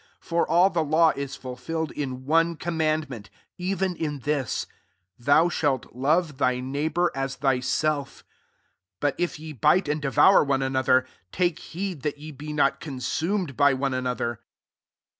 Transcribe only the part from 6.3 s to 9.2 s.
thy neighbour as thyself." 15 But